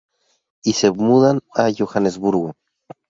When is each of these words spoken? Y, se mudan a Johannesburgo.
Y, 0.63 0.73
se 0.73 0.89
mudan 0.89 1.41
a 1.53 1.69
Johannesburgo. 1.71 2.53